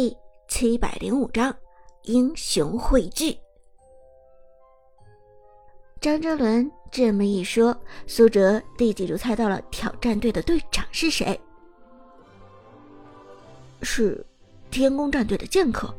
[0.00, 0.16] 第
[0.48, 1.54] 七百零五章
[2.04, 3.38] 英雄汇聚。
[6.00, 11.38] 张哲伦这么一说，苏哲立即就猜到了挑战队的队长是谁，
[13.82, 14.24] 是
[14.70, 15.94] 天宫战队的剑客。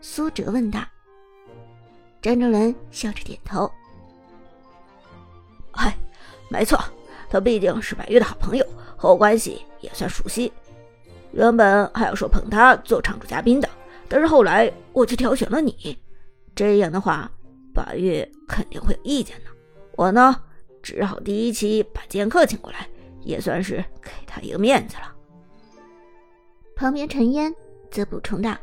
[0.00, 0.78] 苏哲问道。
[2.22, 3.68] 张哲伦笑着点头
[5.74, 5.98] ：“嗨，
[6.48, 6.78] 没错，
[7.28, 8.64] 他毕竟是白玉的好朋友，
[8.96, 10.52] 和我关系也算熟悉。”
[11.36, 13.68] 原本还要说捧他做常驻嘉宾的，
[14.08, 15.98] 但是后来我却挑选了你，
[16.54, 17.30] 这样的话，
[17.74, 19.50] 八月肯定会有意见的。
[19.96, 20.34] 我呢，
[20.82, 22.88] 只好第一期把剑客请过来，
[23.20, 25.14] 也算是给他一个面子了。
[26.74, 27.54] 旁边陈烟
[27.90, 28.56] 则补充道：“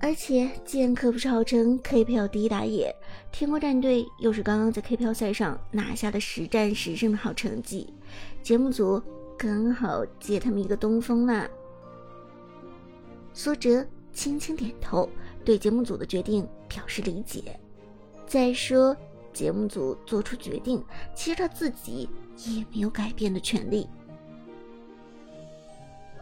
[0.00, 2.94] 而且剑客不是号称 KPL 第一打野，
[3.32, 7.92] 天国战队又是刚刚在 KPL 赛上拿下了实战十胜的好成绩，
[8.40, 9.02] 节目组。”
[9.44, 11.46] 刚好借他们一个东风啦。
[13.34, 15.06] 苏哲轻轻点头，
[15.44, 17.60] 对节目组的决定表示理解。
[18.26, 18.96] 再说，
[19.34, 20.82] 节目组做出决定，
[21.14, 23.86] 其实他自己也没有改变的权利。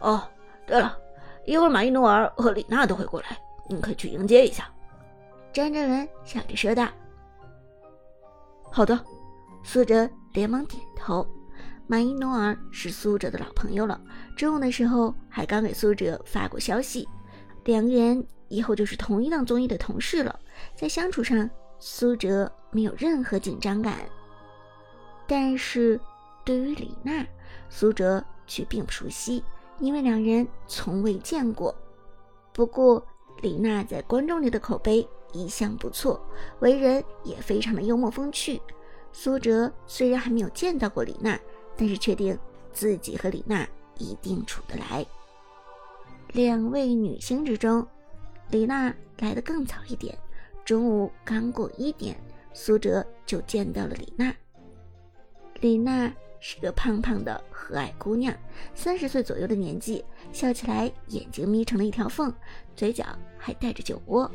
[0.01, 0.21] 哦，
[0.67, 0.97] 对了，
[1.45, 4.69] 一会儿马伊诺尔和李娜都会过来，你可以去迎接一下。
[5.53, 6.89] 张哲文笑着说道。
[8.69, 8.99] 好的，
[9.63, 11.25] 苏哲连忙点头。
[11.93, 14.01] 马伊诺尔是苏哲的老朋友了，
[14.35, 17.07] 中午的时候还刚给苏哲发过消息，
[17.65, 20.39] 两个人以后就是同一档综艺的同事了。
[20.75, 23.99] 在相处上，苏哲没有任何紧张感，
[25.27, 26.01] 但是
[26.43, 27.23] 对于李娜，
[27.69, 29.43] 苏哲却并不熟悉，
[29.77, 31.75] 因为两人从未见过。
[32.53, 33.05] 不过，
[33.43, 36.19] 李娜在观众里的口碑一向不错，
[36.59, 38.59] 为人也非常的幽默风趣。
[39.11, 41.39] 苏哲虽然还没有见到过李娜。
[41.75, 42.37] 但是确定
[42.71, 45.05] 自己和李娜一定处得来。
[46.33, 47.85] 两位女星之中，
[48.49, 50.17] 李娜来的更早一点，
[50.65, 52.15] 中午刚过一点，
[52.53, 54.33] 苏哲就见到了李娜。
[55.61, 58.35] 李娜是个胖胖的和蔼姑娘，
[58.73, 62.33] 三十岁左右的年纪，笑起来眼睛眯成了一条缝，
[62.75, 63.05] 嘴角
[63.37, 64.29] 还带着酒窝。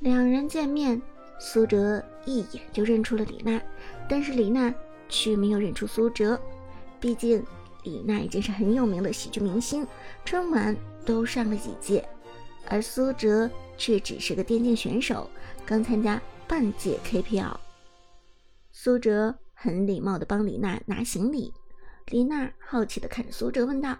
[0.00, 1.00] 两人见面，
[1.38, 3.62] 苏哲一眼就认出了李娜，
[4.08, 4.74] 但是李娜。
[5.12, 6.40] 却没有认出苏哲，
[6.98, 7.44] 毕竟
[7.82, 9.86] 李娜已经是很有名的喜剧明星，
[10.24, 10.74] 春晚
[11.04, 12.08] 都上了几届，
[12.66, 15.28] 而苏哲却只是个电竞选手，
[15.66, 17.54] 刚参加半届 KPL。
[18.72, 21.52] 苏哲很礼貌地帮李娜拿行李，
[22.06, 23.94] 李娜好奇地看着苏哲问道：“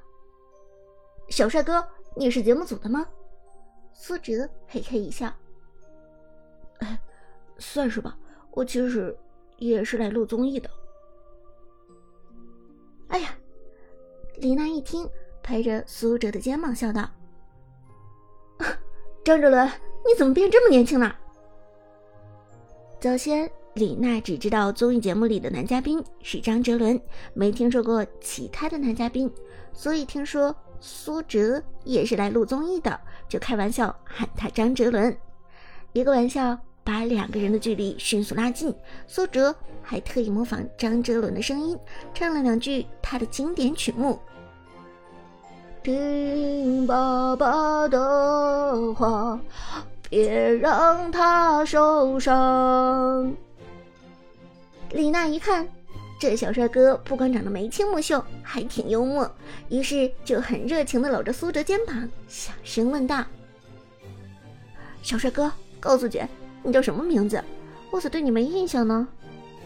[1.28, 1.86] 小帅哥，
[2.16, 3.06] 你是节目组的吗？”
[3.92, 5.30] 苏哲嘿嘿一笑：“，
[7.58, 8.16] 算是吧，
[8.52, 9.14] 我其实
[9.58, 10.70] 也是来录综艺的。”
[14.42, 15.08] 李娜一听，
[15.40, 17.08] 拍着苏哲的肩膀笑道
[19.22, 19.68] ：“张哲伦，
[20.04, 21.16] 你怎么变这么年轻了？”
[22.98, 27.00] 早先李娜只知道综艺节目里的男嘉宾是张哲伦，
[27.34, 29.32] 没听说过其他的男嘉宾，
[29.72, 35.16] 所以听说苏哲也是来录综艺的，就开玩笑喊他张哲伦，
[35.92, 36.58] 一个玩笑。
[36.84, 38.74] 把两个人的距离迅速拉近，
[39.06, 41.78] 苏哲还特意模仿张哲伦的声音，
[42.12, 44.18] 唱了两句他的经典曲目。
[45.82, 49.40] 听爸爸的话，
[50.08, 53.34] 别让他受伤。
[54.92, 55.66] 李娜一看，
[56.20, 59.28] 这小帅哥不光长得眉清目秀，还挺幽默，
[59.70, 63.24] 于是就很热情地搂着苏哲肩膀，小声问道
[65.02, 65.50] ：“小帅哥，
[65.80, 66.28] 告诉姐。”
[66.62, 67.42] 你叫什么名字？
[67.90, 69.08] 我咋对你没印象呢？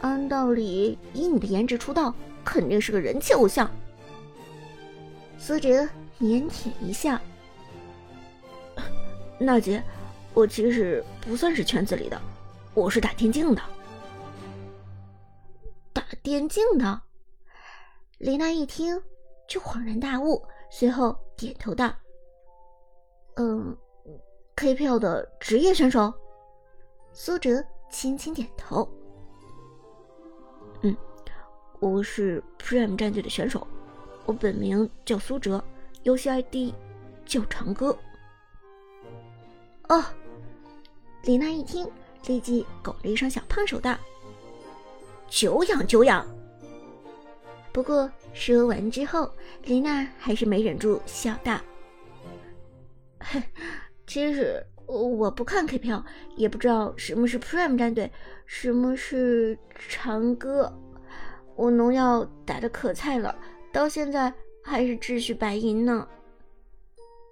[0.00, 3.70] 按道理，以你的颜值出道，肯定是个人气偶像。
[5.36, 5.86] 苏哲
[6.20, 7.18] 腼腆一笑
[9.38, 9.82] ：“娜姐，
[10.32, 12.20] 我其实不算是圈子里的，
[12.74, 13.62] 我是打电竞的。”
[15.92, 17.02] 打电竞的？
[18.18, 19.00] 李娜一听
[19.46, 21.92] 就恍然大悟，随后点头道
[23.36, 23.76] ：“嗯
[24.56, 26.12] ，KPL 的职业选手。”
[27.12, 28.88] 苏哲轻轻点头。
[30.82, 30.96] 嗯，
[31.78, 33.66] 我是 Prime 战队的选手，
[34.24, 35.62] 我本名叫苏哲，
[36.06, 36.72] 游戏 ID
[37.24, 37.98] 叫长歌。
[39.88, 40.04] 哦，
[41.24, 41.84] 李娜一听，
[42.26, 43.98] 立即拱了一双小胖手道
[45.26, 46.24] ：“久仰久仰。”
[47.74, 49.28] 不过说完之后，
[49.64, 51.60] 李娜还是没忍住笑道
[54.06, 56.04] ：“其实……”我不看 KPL，
[56.36, 58.08] 也不知道什么是 Prime 战队，
[58.44, 60.72] 什么是长歌。
[61.56, 63.36] 我农药打的可菜了，
[63.72, 64.32] 到现在
[64.66, 66.06] 还是秩序白银呢？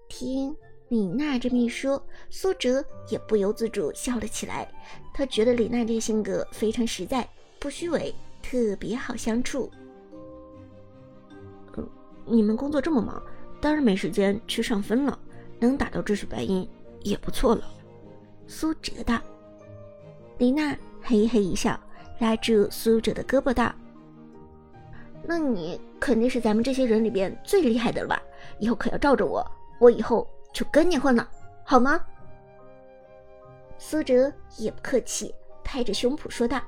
[0.08, 0.56] 听
[0.88, 2.00] 李娜这么一说，
[2.31, 4.70] 苏哲也不由自主笑了起来。
[5.12, 7.28] 他觉得李娜这性格非常实在，
[7.58, 9.69] 不虚伪，特别好相处。
[11.76, 11.90] 嗯，
[12.25, 13.20] 你们工作这么忙，
[13.60, 15.19] 当然没时间去上分了。
[15.58, 16.69] 能打到秩序白银
[17.02, 17.64] 也不错了。
[18.46, 19.20] 苏哲道。
[20.38, 21.78] 李娜嘿嘿一笑，
[22.20, 23.75] 拉住苏哲的胳膊道
[25.26, 28.23] ：“那你肯定是咱们这些人里边最厉害的了吧？
[28.59, 29.44] 以后可要罩着我。”
[29.81, 31.29] 我以后就跟你混了，
[31.65, 32.00] 好吗？
[33.76, 35.35] 苏哲也不客气，
[35.65, 36.62] 拍着胸脯说道：“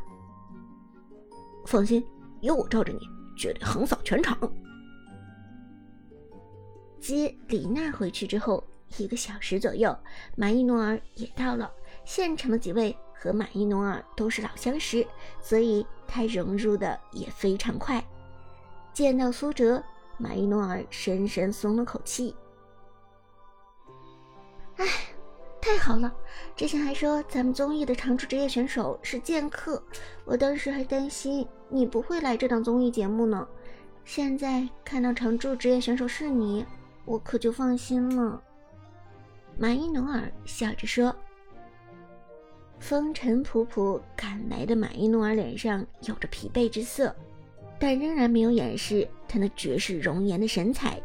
[1.64, 2.04] 放心，
[2.40, 2.98] 有我罩着你，
[3.38, 4.36] 绝对横扫全场。”
[7.00, 8.62] 接李娜回去之后，
[8.98, 9.96] 一个小时左右，
[10.34, 11.72] 马伊诺尔也到了。
[12.04, 15.06] 现场的几位和马伊诺尔都是老相识，
[15.40, 18.04] 所以他融入的也非常快。
[18.96, 19.84] 见到苏哲，
[20.16, 22.34] 马伊诺尔深深松了口气。
[24.76, 24.86] 哎，
[25.60, 26.10] 太好了！
[26.56, 29.82] 之前还说咱们综艺的常驻职业选手是剑客，
[30.24, 33.46] 我当时还担心你不会来这档综艺节目呢。
[34.06, 36.64] 现在看到常驻职业选手是你，
[37.04, 38.42] 我可就放心了。
[39.58, 41.14] 马伊努尔笑着说。
[42.78, 47.14] 风尘仆仆赶来的马伊努尔脸上有着疲惫之色，
[47.78, 51.00] 但仍然没有掩饰他那绝世容颜的神采。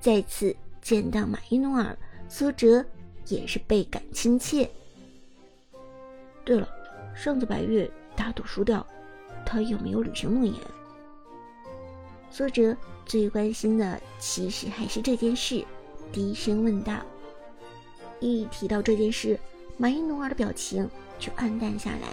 [0.00, 1.96] 再次见到马伊努尔，
[2.28, 2.84] 苏哲。
[3.28, 4.68] 也是倍感亲切。
[6.44, 6.68] 对了，
[7.14, 8.84] 上次白月打赌输掉，
[9.46, 10.56] 他有没有履行诺言？
[12.32, 12.76] 苏哲
[13.06, 15.64] 最关心的其实还是这件事，
[16.10, 17.00] 低声问道。
[18.18, 19.38] 一提到这件事，
[19.78, 20.90] 马伊努尔的表情
[21.20, 22.08] 就暗淡下来。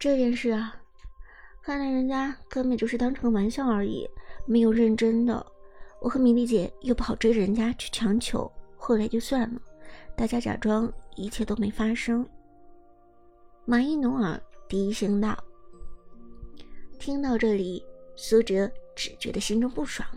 [0.00, 0.74] 这件事啊，
[1.60, 4.08] 看来人家根本就是当成玩笑而已，
[4.46, 5.44] 没有认真的。
[6.00, 9.60] 我和米莉姐又不好追着人家去强求，后来就算了，
[10.16, 12.26] 大家假装一切都没发生。
[13.66, 15.36] 马伊努尔低声道。
[16.98, 17.84] 听到这里，
[18.16, 20.08] 苏哲只觉得心中不爽。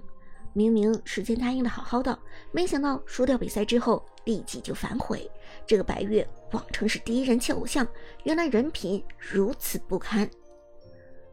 [0.54, 2.18] 明明时间答应的好好的，
[2.54, 5.30] 没想到输掉比赛之后立即就反悔。
[5.66, 7.88] 这个白月谎称是第一人气偶像，
[8.24, 10.30] 原来人品如此不堪。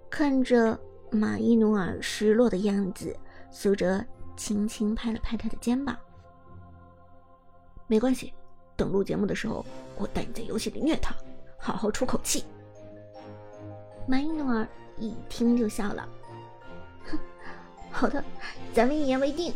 [0.09, 0.79] 看着
[1.11, 3.17] 马伊努尔失落的样子，
[3.51, 4.05] 苏哲。
[4.37, 5.95] 轻轻拍了拍他的肩膀，
[7.87, 8.33] 没关系，
[8.75, 9.63] 等录节目的时候，
[9.99, 11.15] 我带你在游戏里虐他，
[11.59, 12.43] 好好出口气。
[14.09, 14.67] 马伊努尔
[14.97, 16.09] 一听就笑了，
[17.05, 17.19] 哼，
[17.93, 18.25] 好的，
[18.73, 19.53] 咱们一言为定。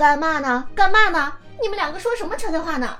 [0.00, 0.66] 干嘛呢？
[0.74, 1.30] 干嘛呢？
[1.60, 2.96] 你们两个说什么悄悄话呢？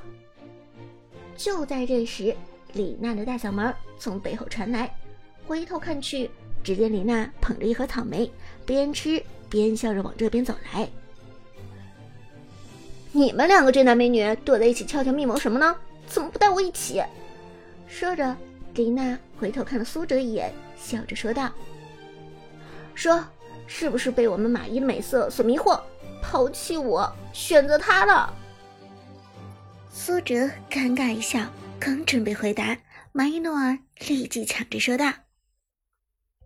[1.35, 2.37] 就在这时，
[2.75, 4.94] 李娜的大嗓门从背后传来，
[5.47, 6.31] 回头看去，
[6.62, 8.31] 只见李娜捧着一盒草莓，
[8.67, 9.23] 边吃。
[9.49, 10.87] 边笑着往这边走来，
[13.12, 15.75] 你们两个俊男美女躲在一起悄悄密谋什么呢？
[16.06, 17.02] 怎么不带我一起？
[17.88, 18.37] 说着，
[18.75, 21.50] 李娜回头看了苏哲一眼，笑着说道
[22.94, 23.25] ：“说，
[23.67, 25.81] 是不是被我们马伊的美色所迷惑，
[26.22, 28.32] 抛弃我，选择他了？”
[29.90, 30.34] 苏哲
[30.70, 31.40] 尴尬一笑，
[31.78, 32.76] 刚准备回答，
[33.12, 33.78] 马伊诺尔
[34.08, 35.06] 立即抢着说道：“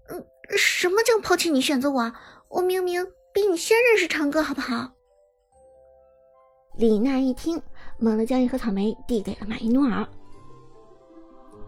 [0.09, 0.27] 嗯，
[0.57, 2.13] 什么叫抛弃你，选择我？”
[2.49, 4.93] 我明明比你先认识长歌，好不好？
[6.77, 7.61] 李娜一听，
[7.99, 10.07] 猛地将一盒草莓递给了马伊诺尔。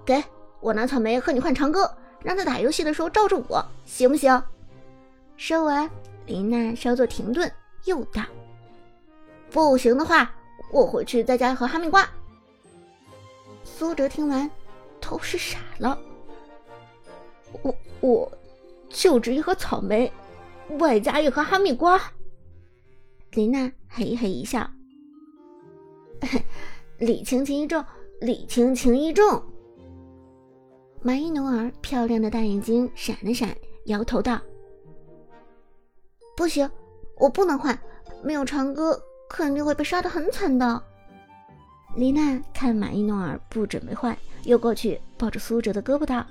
[0.05, 0.23] 给
[0.61, 1.93] 我拿草莓和你换长歌，
[2.23, 4.41] 让他打游戏的时候罩着我，行不行？
[5.37, 5.91] 说完，
[6.27, 7.53] 李娜稍作停顿，
[7.87, 8.23] 又道
[9.51, 10.35] ：“不行的话，
[10.71, 12.09] 我回去再加一盒哈密瓜。”
[13.65, 14.51] 苏哲听完，
[15.01, 15.99] 都是傻了。
[17.63, 18.33] 我我，
[18.89, 20.13] 就只一盒草莓。
[20.81, 22.01] 外加一盒哈密瓜，
[23.31, 24.69] 林娜嘿嘿一笑，
[26.99, 27.85] 礼轻情意重，
[28.21, 29.41] 礼轻情意重。
[31.03, 34.41] 马伊努尔漂亮的大眼睛闪了闪，摇头道
[36.37, 36.69] ：“不行，
[37.17, 37.79] 我不能换，
[38.23, 40.83] 没有长歌肯定会被杀的很惨的。”
[41.97, 46.25] 李娜看马伊诺尔不准备换，又过去抱着苏哲的胳膊道。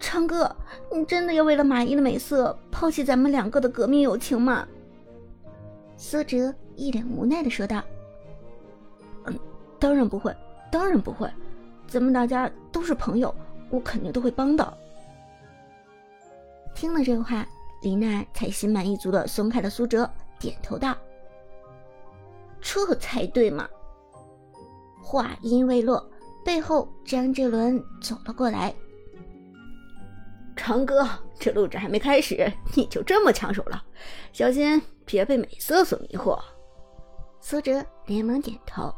[0.00, 0.54] 长哥，
[0.92, 4.66] 你真的要为了马伊的美色抛弃咱们两个的革命友情吗？
[5.96, 7.80] 苏哲一脸无奈的说道
[9.26, 9.38] ：“嗯，
[9.78, 10.34] 当然不会，
[10.72, 11.30] 当然不会，
[11.86, 13.32] 咱们大家都是朋友，
[13.70, 14.78] 我肯定都会帮的。”
[16.74, 17.46] 听了这话，
[17.82, 20.08] 李娜才心满意足的松开了苏哲，
[20.38, 20.96] 点头道
[22.62, 23.68] ：“这才对嘛。”
[25.02, 26.08] 话音未落，
[26.44, 28.74] 背后张哲伦走了过来。
[30.54, 31.08] 长哥，
[31.40, 33.82] 这录制还没开始，你就这么抢手了，
[34.32, 36.38] 小心别被美色所迷惑。
[37.40, 38.94] 苏哲连忙点头，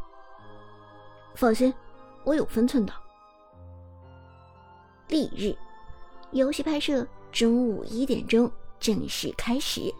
[1.34, 1.72] 放心，
[2.24, 2.92] 我有分寸的。
[5.08, 5.56] 翌日，
[6.32, 8.50] 游戏拍摄中午一点钟
[8.84, 9.90] 正式开始。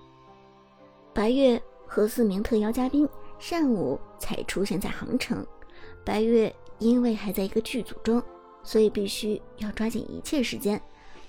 [1.14, 5.44] 白月和四名特邀嘉宾上午才出现在杭城。
[6.04, 8.22] 白月因为还在一个剧组中，
[8.62, 10.78] 所以必须要抓紧一切时间。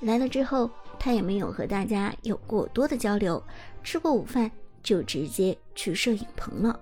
[0.01, 0.69] 来了之后，
[0.99, 3.41] 他也没有和大家有过多的交流，
[3.81, 4.51] 吃过午饭
[4.83, 6.77] 就直接去摄影棚了。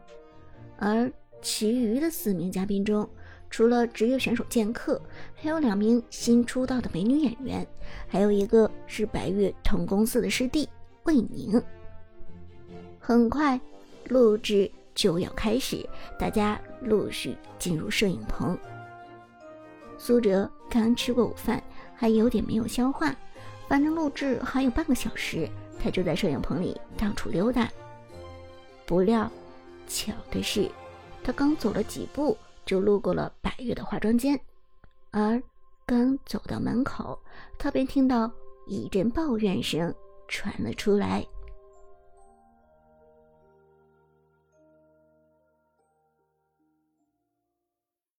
[0.80, 3.08] 而其余的四名嘉宾中，
[3.54, 5.00] 除了职业选手剑客，
[5.36, 7.68] 还有两名新出道的美女演员，
[8.08, 10.68] 还有一个是白月同公司的师弟
[11.04, 11.62] 魏宁。
[13.00, 13.62] 很快，
[14.06, 18.58] 录制就要开始，大家陆续进入摄影棚。
[20.00, 21.62] 苏哲刚吃过午饭，
[21.96, 23.16] 还有点没有消化。
[23.68, 25.48] 反正录制还有半个小时，
[25.80, 27.70] 他就在摄影棚里到处溜达。
[28.88, 29.32] 不料，
[29.88, 30.68] 巧的是，
[31.24, 34.40] 他刚走了几步，就路过了百越的化妆间。
[35.12, 35.42] 而
[35.86, 37.20] 刚走到门口，
[37.58, 38.32] 他便听到
[38.68, 39.94] 一阵抱怨声
[40.28, 41.26] 传了出来：“